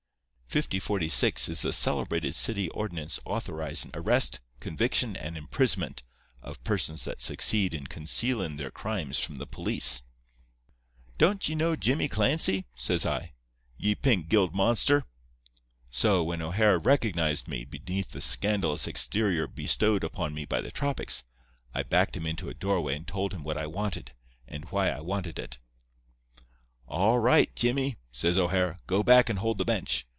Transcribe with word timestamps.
"Fifty 0.51 0.79
forty 0.81 1.07
six 1.07 1.47
is 1.47 1.61
the 1.61 1.71
celebrated 1.71 2.35
city 2.35 2.67
ordinance 2.71 3.21
authorizin' 3.25 3.89
arrest, 3.93 4.41
conviction 4.59 5.15
and 5.15 5.37
imprisonment 5.37 6.03
of 6.41 6.61
persons 6.65 7.05
that 7.05 7.21
succeed 7.21 7.73
in 7.73 7.87
concealin' 7.87 8.57
their 8.57 8.69
crimes 8.69 9.17
from 9.17 9.37
the 9.37 9.45
police. 9.47 10.03
"'Don't 11.17 11.47
ye 11.47 11.55
know 11.55 11.77
Jimmy 11.77 12.09
Clancy?' 12.09 12.65
says 12.75 13.05
I. 13.05 13.31
'Ye 13.77 13.95
pink 13.95 14.27
gilled 14.27 14.53
monster.' 14.53 15.05
So, 15.89 16.21
when 16.21 16.41
O'Hara 16.41 16.79
recognized 16.79 17.47
me 17.47 17.63
beneath 17.63 18.09
the 18.09 18.19
scandalous 18.19 18.87
exterior 18.87 19.47
bestowed 19.47 20.03
upon 20.03 20.33
me 20.33 20.43
by 20.43 20.59
the 20.59 20.69
tropics, 20.69 21.23
I 21.73 21.81
backed 21.83 22.17
him 22.17 22.27
into 22.27 22.49
a 22.49 22.53
doorway 22.53 22.97
and 22.97 23.07
told 23.07 23.33
him 23.33 23.45
what 23.45 23.57
I 23.57 23.67
wanted, 23.67 24.13
and 24.49 24.65
why 24.65 24.89
I 24.89 24.99
wanted 24.99 25.39
it. 25.39 25.59
'All 26.87 27.19
right, 27.19 27.55
Jimmy,' 27.55 27.95
says 28.11 28.37
O'Hara. 28.37 28.79
'Go 28.85 29.01
back 29.01 29.29
and 29.29 29.39
hold 29.39 29.57
the 29.57 29.63
bench. 29.63 30.05